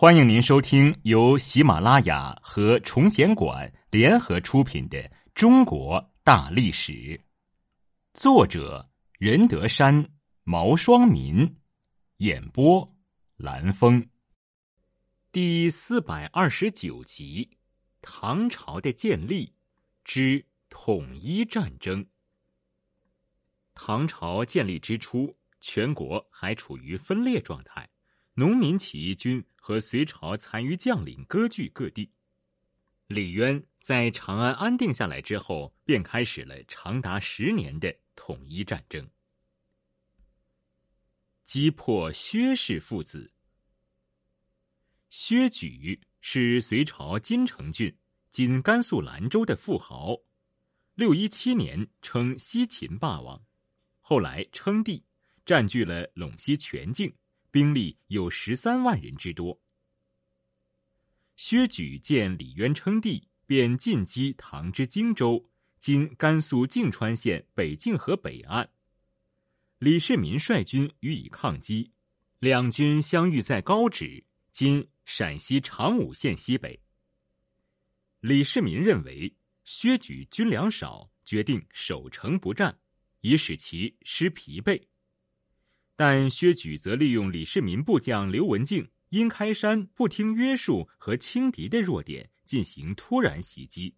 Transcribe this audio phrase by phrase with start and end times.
[0.00, 4.96] 欢迎您收听由喜马拉雅和崇贤馆联合出品的
[5.34, 6.92] 《中国大历史》，
[8.14, 8.88] 作者
[9.18, 10.08] 任德山、
[10.44, 11.56] 毛双民，
[12.18, 12.96] 演播
[13.38, 14.08] 蓝峰。
[15.32, 17.58] 第四百二十九集：
[18.00, 19.52] 唐朝的建立
[20.04, 22.06] 之统一战争。
[23.74, 27.90] 唐朝建立之初，全国还处于分裂状态。
[28.38, 32.12] 农民起义军和隋朝残余将领割据各地。
[33.08, 39.10] 李渊在长安安定下来之后，便开始了长达十年的统一战争，
[41.42, 43.32] 击破薛氏父子。
[45.10, 47.92] 薛举是隋朝金城郡
[48.30, 50.16] （今甘肃兰州）的富豪，
[50.94, 53.44] 六一七年称西秦霸王，
[54.00, 55.02] 后来称帝，
[55.44, 57.12] 占据了陇西全境。
[57.50, 59.60] 兵力有十三万人之多。
[61.36, 68.70] 薛举见李渊称帝，便进击唐之荆州（今甘肃泾川县北泾河北岸）。
[69.78, 71.92] 李世民率军予以抗击，
[72.40, 76.80] 两军相遇在高址（今陕西长武县西北）。
[78.20, 82.80] 李世民认为薛举军粮少，决定守城不战，
[83.20, 84.82] 以使其失疲惫。
[85.98, 93.96] 但薛举则利用李世民部将刘文静、殷开山不听约束和轻敌的弱点进行突然袭击，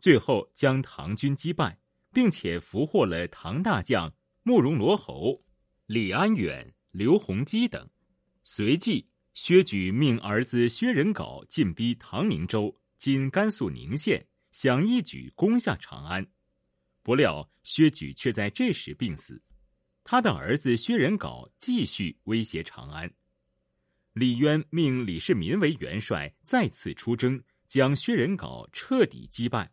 [0.00, 1.78] 最后将唐军击败，
[2.12, 5.44] 并且俘获了唐大将慕容罗侯、
[5.86, 7.88] 李安远、刘弘基等。
[8.42, 16.26] 随即，薛举命儿子薛仁杲进逼唐宁州（今甘肃宁县），想一举攻下长安。
[17.04, 19.40] 不料，薛举却在这时病死。
[20.04, 23.14] 他的儿子薛仁杲继续威胁长安，
[24.12, 29.72] 李渊命李世民为元帅，再次出征，将薛仁杲彻底击败。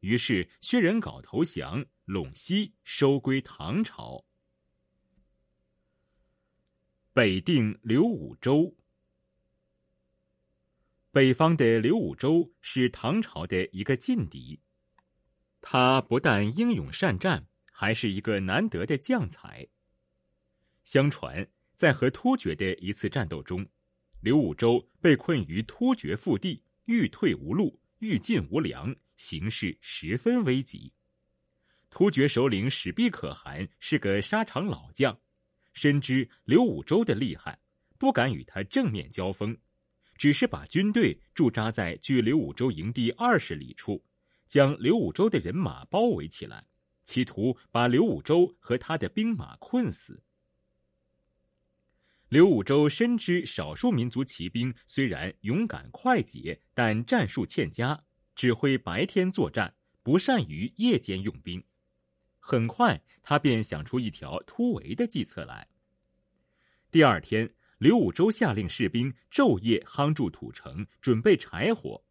[0.00, 4.24] 于是薛仁杲投降，陇西收归唐朝。
[7.12, 8.76] 北定刘武周。
[11.12, 14.60] 北方的刘武周是唐朝的一个劲敌，
[15.60, 17.46] 他不但英勇善战。
[17.72, 19.66] 还是一个难得的将才。
[20.84, 21.44] 相传，
[21.74, 23.66] 在和突厥的一次战斗中，
[24.20, 30.92] 刘武周被困于突厥腹地，欲退无路，欲进无粮，形势十分危急。
[31.90, 35.18] 突厥首领史毕可汗是个沙场老将，
[35.72, 37.60] 深知刘武周的厉害，
[37.98, 39.56] 不敢与他正面交锋，
[40.16, 44.04] 只是把军队驻扎在距刘武周营地二十里处，
[44.46, 46.66] 将刘武周的人马包围起来。
[47.04, 50.22] 企图把刘武周和他的兵马困死。
[52.28, 58.04] 刘武周深知少数民族骑兵虽然勇敢快捷，但战术欠佳，
[58.34, 61.62] 只会白天作战，不善于夜间用兵。
[62.38, 65.68] 很快，他便想出一条突围的计策来。
[66.90, 72.02] 第二天，刘武周下令士兵昼夜夯筑土城，准备柴火。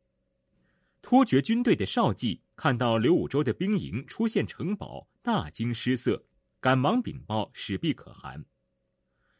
[1.01, 2.43] 突厥军队的少骑。
[2.61, 6.27] 看到刘武周的兵营出现城堡，大惊失色，
[6.59, 8.45] 赶忙禀报史毕可汗。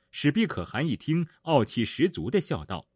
[0.10, 2.90] 史毕可汗一听，傲气十足的笑道：“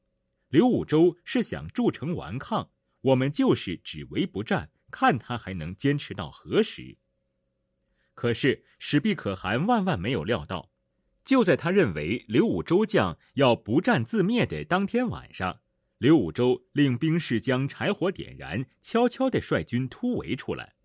[0.49, 2.71] 刘武周是想筑城顽抗，
[3.01, 6.97] 我们就是只围不战，看他还能坚持到何时。”
[8.15, 10.71] 可是史毕可汗万万没有料到，
[11.23, 15.61] 就在他认为刘武周将要不战自灭的当天晚上。
[16.05, 20.75] 刘武周令兵士将柴火点燃，悄悄地率军突围出来。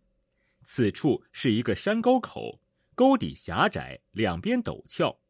[0.63, 2.63] 此处是一个山沟口，
[2.95, 5.21] 沟底狭窄，两边陡峭。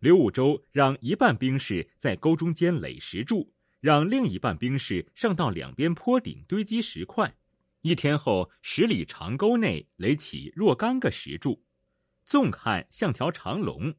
[0.00, 7.38] 刘武周让一半兵士在沟中间垒石柱，让另一半兵士上到两边坡顶堆积石块。
[7.80, 11.64] 一天后，十里长沟内垒起若干个石柱，
[12.26, 13.94] 纵看像条长龙。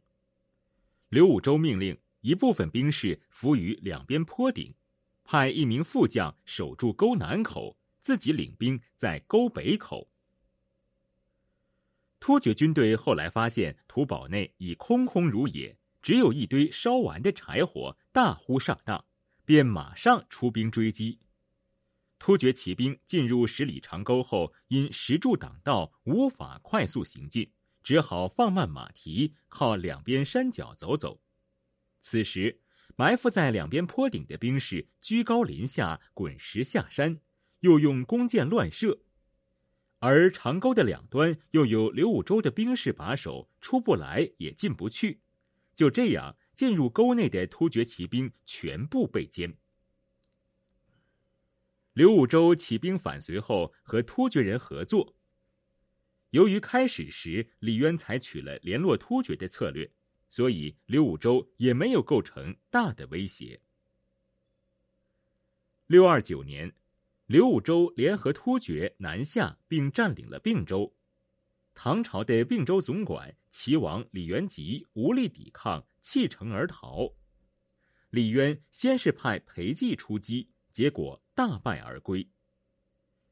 [1.10, 4.76] 刘武周命令一部分兵士伏于两边坡顶。
[5.28, 10.10] 派一名副将守住沟南口，自己领兵在沟北口。
[12.18, 19.04] 突厥军队后来发现土堡内已空空如也，只有一堆烧完的柴火，大呼上当，
[19.44, 21.20] 便马上出兵追击。
[22.18, 27.52] 突厥骑兵进入十里长沟后，因石柱挡道，无法快速行进，
[27.84, 31.20] 只好放慢马蹄，靠两边山脚走走。
[32.00, 32.62] 此时。
[33.00, 37.22] 埋伏在两边坡顶的兵士居高临下滚石下山，
[37.60, 39.04] 又用弓箭乱射，
[40.00, 45.22] 而长沟的两端又有刘武周的兵士把守，出不来也进不去。
[45.76, 49.58] 就这样，进入沟内的突厥骑兵全部被歼。
[51.94, 55.16] 刘武周起兵反隋后，和突厥人合作。
[56.32, 59.92] 由于开始时李渊采取了联络突厥的策略，
[60.30, 63.62] 所以刘武周也没有构成大的威胁。
[65.88, 66.74] 六二九年，
[67.26, 70.96] 刘武周联合突厥南下，并占领了并州。
[71.74, 77.14] 唐朝的并州总管齐王李元吉无力抵抗，弃城而逃。
[78.10, 81.22] 李渊先是派裴寂出击，结果。
[81.38, 82.28] 大败而归。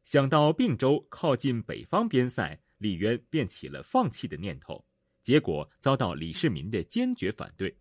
[0.03, 4.85] 想到并州靠近北方边塞，李渊便起了放弃的念头，
[5.25, 7.75] 结果遭到李世民的坚决反对。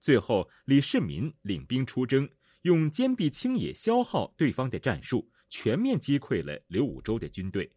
[0.00, 2.28] 最后，李世民领兵出征，
[2.62, 7.70] 用坚壁清野、消耗对方的战术，全面击溃了刘武周的军队。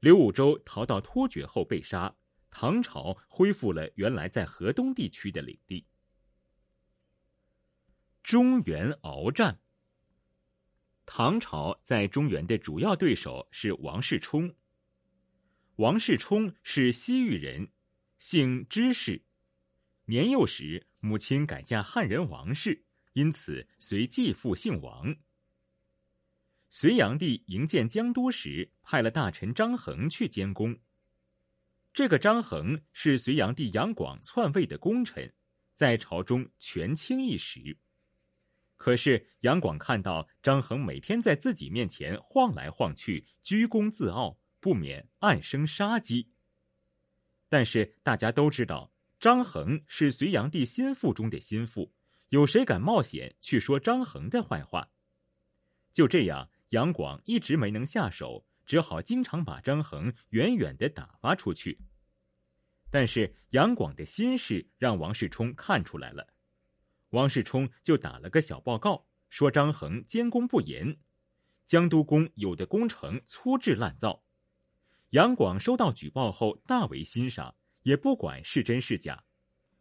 [0.00, 2.16] 刘武周逃到突厥后被杀，
[2.48, 5.86] 唐朝恢复了原来在河东地区的领地。
[8.22, 9.60] 中原鏖战。
[11.04, 14.54] 唐朝在中原的主要对手是王世充。
[15.76, 17.68] 王世充是西域人，
[18.26, 19.22] 姓支氏。
[20.06, 25.14] 年幼时，母亲改嫁汉人王氏，因此随继父姓王。
[26.70, 30.78] 隋炀帝营建江都时，派了大臣张衡去监工。
[31.92, 35.30] 这个张衡是隋炀帝杨广篡位的功臣，
[35.74, 37.76] 在朝中权倾一时。
[38.76, 46.30] 可是杨广看到张衡每天在自己面前晃来晃去，居功自傲，不免暗生杀机。
[47.48, 51.92] 但是大家都知道，张衡是隋炀帝心腹中的心腹，
[52.28, 54.90] 有谁敢冒险去说张衡的坏话？
[55.92, 61.78] 就这样，杨广一直没能下手，只好经常把张衡远远的打发出去。
[62.90, 66.26] 但是杨广的心事让王世充看出来了。
[67.10, 70.96] 王世充就打了个小报告，说张衡监工不严，
[71.64, 74.24] 江都宫有的工程粗制滥造。
[75.14, 79.22] 杨广收到举报后大为欣赏，也不管是真是假，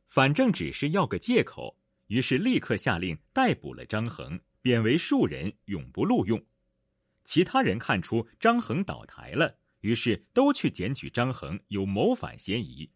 [0.06, 1.76] 反正只是要个借口，
[2.06, 6.46] 于是立刻下令逮捕了张衡，贬为庶人，永不录用。
[7.26, 12.92] 其他人看出张衡倒台了，于是都去检举张衡有谋反嫌疑。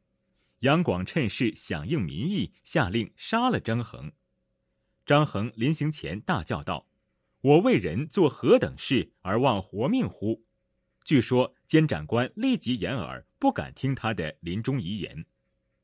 [0.59, 4.11] 杨广趁势响应民意，下令杀了张衡。
[5.07, 6.87] 张衡临行前大叫道
[7.41, 10.45] ：“我为人做何等事而忘活命乎？”
[11.07, 15.25] 据说监斩官立即掩耳，不敢听他的临终遗言。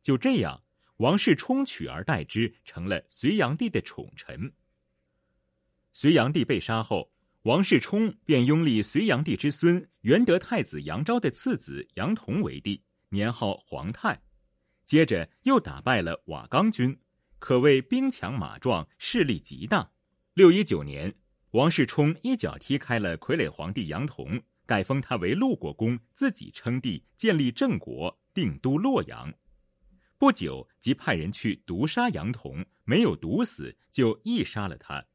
[0.02, 0.62] 就这样，
[0.98, 4.52] 王世充取而代之，成了隋炀帝的宠臣。
[5.94, 7.10] 隋炀帝被杀后，
[7.44, 14.22] 王世充便拥立隋炀帝之孙元德太子杨昭的次子杨同为帝，年号皇太。
[14.84, 17.00] 接着又打败了瓦岗军。
[17.40, 19.90] 可谓兵强马壮，势力极大。
[20.34, 21.16] 六一九年，
[21.52, 29.34] 王世充一脚踢开了傀儡皇帝杨同，改封他为陆国公，自己称帝，建立郑国，定都洛阳。
[30.18, 35.06] 不久，即派人去毒杀杨童，没有毒死，就缢杀了他。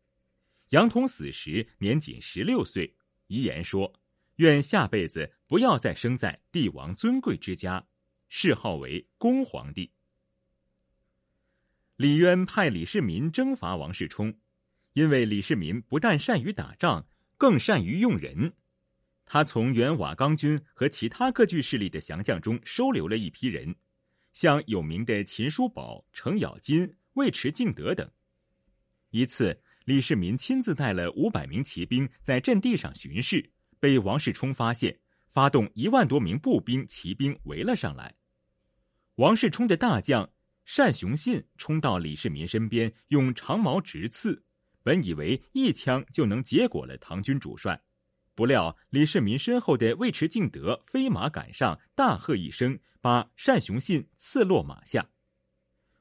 [0.71, 2.95] 杨童死时年仅十六岁，
[3.29, 4.00] 遗言说
[4.37, 7.87] ：“愿下辈子不要再生在帝王尊贵之家。”
[8.29, 9.93] 谥号为恭皇帝。
[11.97, 14.39] 李渊派李世民征伐王世充，
[14.93, 18.52] 因为李世民不但善于打仗，更善于用人。
[19.30, 23.76] 他从原瓦岗军和其他各具势力的降将中收留了一批人，
[24.32, 28.11] 像有名的秦叔宝、程咬金、尉迟敬德等。
[29.11, 38.14] 一次，李世民亲自带了五百名骑兵在阵地上巡视，被王世充发现，发动一万多名步兵、骑兵围了上来。
[39.16, 40.30] 王世充的大将。
[40.76, 44.44] 单雄信冲到李世民身边，用长矛直刺，
[44.82, 47.82] 本以为一枪就能结果了唐军主帅，
[48.38, 55.11] 不料李世民身后的尉迟敬德飞马赶上，大喝一声，把单雄信刺落马下。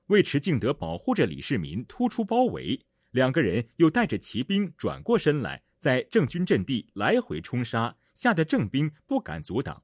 [0.09, 9.81] 尉迟敬德保护着李世民突出包围，两个人又带着骑兵转过身来，在郑军阵地来回冲杀，吓得郑兵不敢阻挡。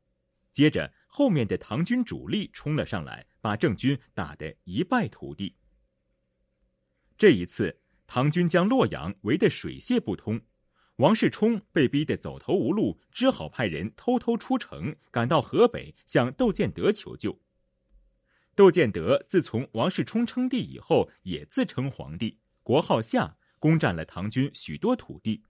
[0.52, 3.26] 接着，后面的唐军主力冲了上来。
[3.42, 5.56] 把郑军打得一败涂地。
[7.18, 10.40] 这一次，唐军将洛阳围得水泄不通，
[10.98, 17.40] 王世充被逼得走投无路，只好派人偷偷出城，赶到河北向窦建德求救。
[18.56, 25.42] 窦建德自从王世充称帝以后，也自称皇帝，国号夏，攻占了唐军许多土地。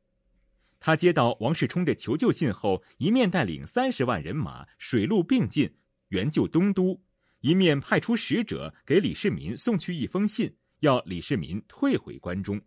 [0.79, 5.69] 他接到王世充的求救信后，一面带领三十万人马，水陆并进，
[6.09, 7.01] 援救东都。
[7.41, 12.62] 一面派出使者给李世民送去一封信，要李世民退回关中。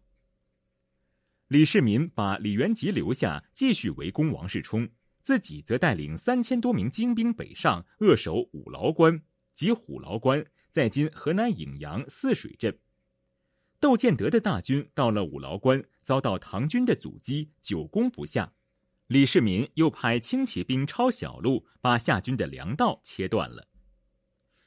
[1.48, 4.88] 李世民把李元吉留下，继续围攻王世充，
[5.20, 9.22] 自己则带领三千多名精兵北上，扼守五牢关
[9.54, 12.76] 及虎牢关，在今河南颍阳泗水镇。
[13.78, 18.54] 窦建德的大军到了五牢关，遭到唐军的阻击，久攻不下。
[19.06, 23.68] 李世民又派轻骑兵抄小路，把夏军的粮道切断了。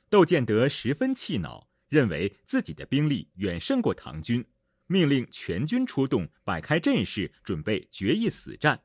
[0.10, 4.46] 窦建德十分气恼，认为自己的兵力远胜过唐军。
[4.92, 8.82] 命令全军出动，摆开阵势，准备决一死战。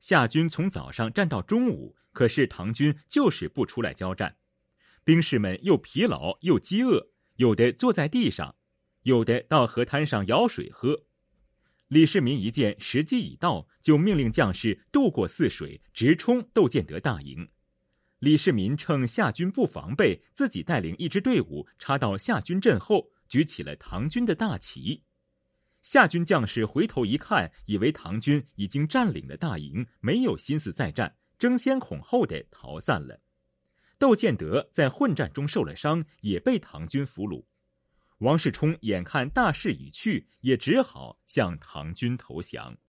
[0.00, 4.38] 夏军从早上战到中午，可是唐军就是不出来交战。
[5.04, 8.56] 兵士们又疲劳又饥饿，有的坐在地上，
[9.02, 11.04] 有的到河滩上舀水喝。
[11.88, 17.50] 李世民一见时机已到，就命令将士渡过泗水，直冲窦建德大营。
[18.20, 25.02] 李世民趁夏军不防备，自己带领一支队伍插到夏军阵后，举起了唐军的大旗。
[25.90, 33.22] 夏军将士回头一看，以为唐军已经占领了大营，没有心思再战，争先恐后的逃散了。
[33.96, 37.46] 窦建德在混战中受了伤，也被唐军俘虏。
[38.18, 42.76] 王世充眼看大势已去，也只好向唐军投降。